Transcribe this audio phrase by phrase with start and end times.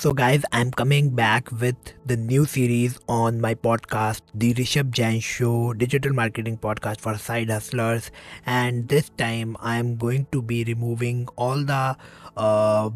[0.00, 5.20] So, guys, I'm coming back with the new series on my podcast, The Rishabh Jain
[5.20, 8.10] Show, digital marketing podcast for side hustlers.
[8.46, 11.98] And this time, I'm going to be removing all the
[12.34, 12.88] uh,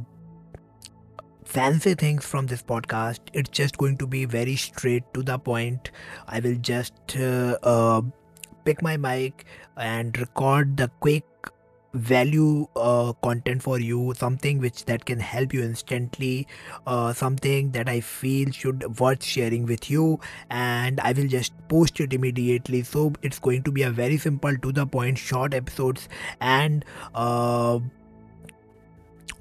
[1.45, 3.21] fancy things from this podcast.
[3.35, 5.91] It's just going to be very straight to the point.
[6.27, 8.01] I will just uh, uh,
[8.65, 9.45] pick my mic
[9.77, 11.25] and record the quick
[11.95, 16.47] value uh, content for you something which that can help you instantly
[16.87, 20.19] uh, something that i feel should worth sharing with you
[20.51, 22.83] and i will just post it immediately.
[22.83, 26.09] So it's going to be a very simple to the point short episodes
[26.41, 27.79] and uh,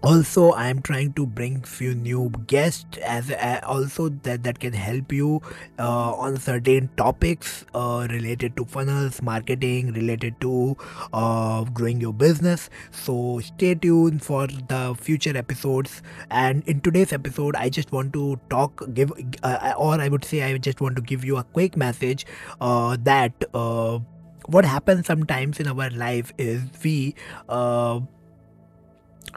[0.03, 4.73] also i am trying to bring few new guests as uh, also that that can
[4.73, 5.41] help you
[5.80, 10.75] uh, on certain topics uh, related to funnels marketing related to
[11.13, 12.70] uh, growing your business.
[12.91, 16.02] So stay tuned for the future episodes.
[16.30, 19.11] And in today's episode i just want to talk give
[19.44, 22.25] uh, or i would say i just want to give you a quick message
[22.59, 23.33] uh, that
[24.47, 27.16] what happens sometimes in our life is we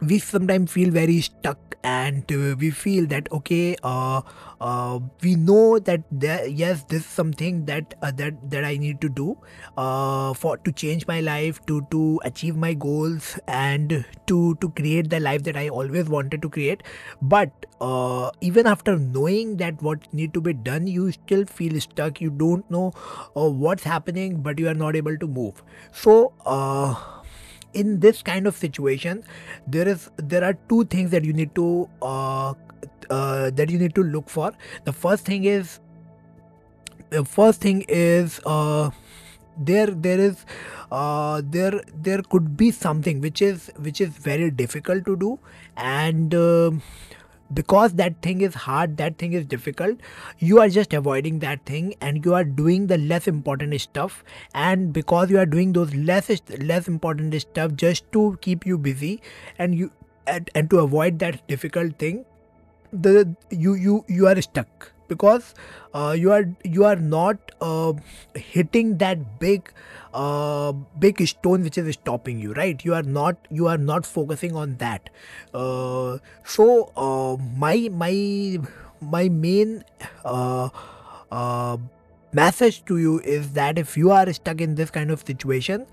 [0.03, 4.21] we sometimes feel very stuck and uh, we feel that okay uh,
[4.61, 9.01] uh, we know that there, yes this is something that uh, that that I need
[9.03, 9.39] to do
[9.77, 15.11] uh, for to change my life to to achieve my goals and to to create
[15.11, 16.83] the life that I always wanted to create.
[17.23, 22.21] But uh, even after knowing that what need to be done you still feel stuck.
[22.21, 22.91] You don't know
[23.35, 25.63] what's happening but you are not able to move.
[25.93, 26.33] So
[27.83, 29.23] in this kind of situation
[29.77, 32.55] there is there are two things that you need to uh,
[33.11, 34.53] uh, that you need to look for.
[34.85, 35.81] The first thing is
[37.11, 38.91] the first thing is uh,
[39.57, 40.45] there there is
[40.91, 45.39] uh, there there could be something which is which is very difficult to do.
[45.77, 46.71] And uh,
[47.55, 49.99] because that thing is hard that thing is difficult
[50.39, 54.25] you are just avoiding that thing and you are doing the less important stuff.
[54.55, 59.21] And because you are doing those less less important stuff just to keep you busy
[59.59, 59.91] and you
[60.27, 62.25] and, and to avoid that difficult thing
[62.93, 65.55] the you you you are stuck because
[65.95, 67.93] uh, you are you are not uh,
[68.35, 69.73] hitting that big
[70.15, 72.85] uh, big stone which is stopping you right?
[72.85, 75.11] You are not you are not focusing on that.
[75.55, 78.59] Uh, so uh, my my
[79.01, 79.85] my main
[80.25, 80.69] uh,
[82.33, 85.87] message to you is that if you are stuck in this kind of situation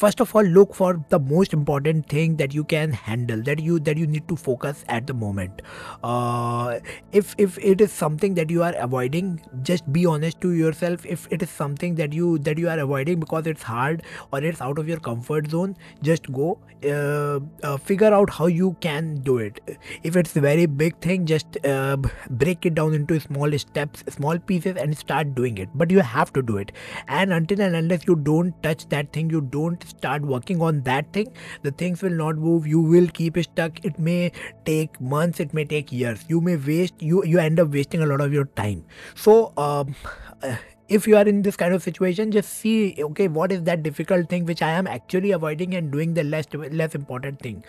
[0.00, 3.78] first of all look for the most important thing that you can handle that you
[3.80, 5.62] that you need to focus at the moment.
[6.04, 6.80] Uh,
[7.12, 11.06] if if it is something that you are avoiding just be honest to yourself.
[11.06, 14.02] If it is something that you that you are avoiding because it's hard
[14.32, 18.76] or it's out of your comfort zone just go uh, uh, figure out how you
[18.80, 19.78] can do it.
[20.02, 21.96] If it's a very big thing just uh,
[22.28, 25.70] break it down into small steps small pieces and start doing it.
[25.74, 26.72] But you have to do it.
[27.08, 31.12] And until and unless you don't touch that thing you don't start working on that
[31.12, 31.32] thing
[31.62, 32.66] the things will not move.
[32.66, 33.84] You will keep stuck.
[33.84, 34.32] It may
[34.64, 36.24] take months it may take years.
[36.28, 38.84] You may waste you you end up wasting a lot of your time.
[39.14, 39.94] So um,
[40.42, 40.56] uh,
[40.88, 44.28] if you are in this kind of situation just see okay what is that difficult
[44.28, 47.64] thing which i am actually avoiding and doing the less less important thing.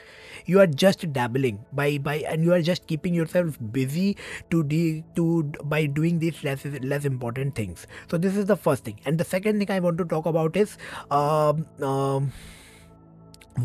[0.45, 4.15] You are just dabbling by by and you are just keeping yourself busy
[4.49, 7.87] to de, to by doing these less less important things.
[8.09, 8.99] So this is the first thing.
[9.05, 10.77] And the second thing i want to talk about is
[11.11, 12.31] um, um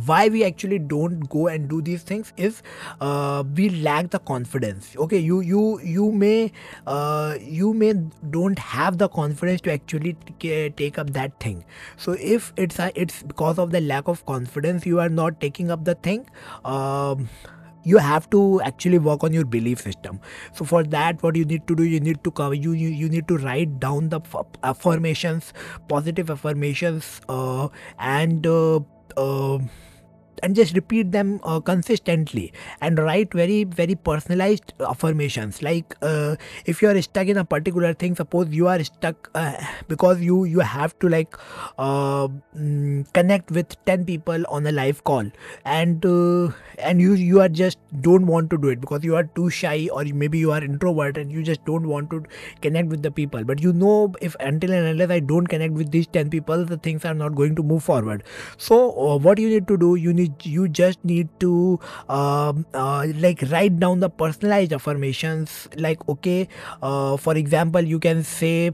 [0.07, 2.63] why we actually don't go and do these things is
[3.01, 4.95] uh, we lack the confidence.
[4.97, 6.53] Okay you you you may
[6.87, 7.95] uh, you may
[8.31, 11.65] don't have the confidence to actually t- take up that thing.
[11.97, 15.71] So if it's a, it's because of the lack of confidence you are not taking
[15.71, 16.27] up the thing
[16.65, 17.29] um,
[17.85, 20.21] you have to actually work on your belief system.
[20.55, 23.09] So for that what you need to do you need to cover you you, you
[23.09, 24.21] need to write down the
[24.63, 25.53] affirmations
[25.89, 28.81] positive affirmations uh, and uh,
[29.17, 29.59] uh,
[30.43, 35.63] and just repeat them uh, consistently and write very very personalized affirmations.
[35.63, 36.37] Like uh,
[36.67, 39.55] if you are stuck in a particular thing suppose you are stuck uh,
[39.89, 41.37] because you you have to like
[41.79, 45.31] uh, mm, connect with 10 people on a live call
[45.65, 49.25] and uh, and you you are just don't want to do it because you are
[49.25, 52.23] too shy or maybe you are introvert and you just don't want to
[52.61, 53.45] connect with the people.
[53.45, 56.77] But you know if until and unless i don't connect with these 10 people the
[56.77, 58.25] things are not going to move forward.
[58.57, 63.07] So uh, what you need to do you need you just need to um, uh,
[63.17, 65.69] like write down the personalized affirmations.
[65.77, 66.49] Like okay
[66.83, 68.73] uh, for example you can say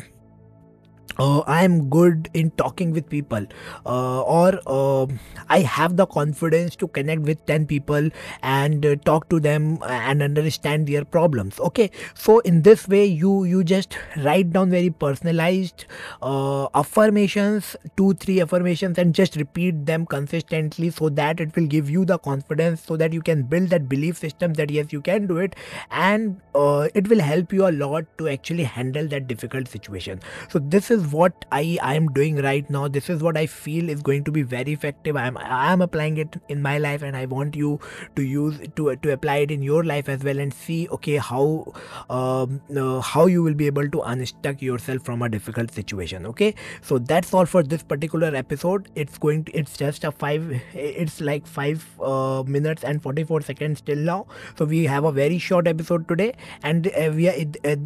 [1.19, 3.45] uh, I am good in talking with people,
[3.85, 5.07] uh, or uh,
[5.49, 8.11] I have the confidence to connect with 10 people
[8.43, 11.59] and talk to them and understand their problems.
[11.59, 15.87] Okay, so in this way, you you just write down very personalized
[16.23, 22.05] affirmations, two, three affirmations, and just repeat them consistently so that it will give you
[22.05, 25.39] the confidence so that you can build that belief system that yes, you can do
[25.39, 25.57] it,
[25.91, 30.21] and it will help you a lot to actually handle that difficult situation.
[30.49, 32.89] So this is what I I am doing right now.
[32.89, 35.17] This is what I feel is going to be very effective.
[35.17, 37.81] I am I am applying it in my life, and I want you
[38.17, 41.73] to use to to apply it in your life as well and see okay how
[42.11, 46.27] um, uh, how you will be able to unstuck yourself from a difficult situation.
[46.27, 48.89] Okay, so that's all for this particular episode.
[48.95, 50.61] It's going to it's just a five.
[50.75, 54.27] It's like five uh, minutes and forty four seconds till now.
[54.57, 57.77] So we have a very short episode today, and uh, we are, uh,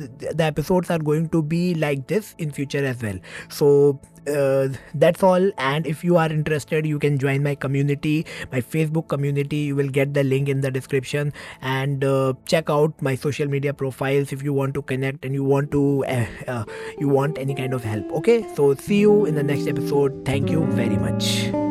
[0.40, 3.18] the episodes are going to be like this in future as well.
[3.48, 5.50] So uh, that's all.
[5.58, 9.56] And if you are interested you can join my community my facebook community.
[9.56, 11.32] You will get the link in the description.
[11.60, 15.44] And uh, check out my social media profiles if you want to connect and you
[15.44, 16.64] want to uh, uh
[16.98, 18.10] you want any kind of help.
[18.12, 18.46] Okay?
[18.54, 20.24] So see you in the next episode.
[20.24, 21.61] Thank you very much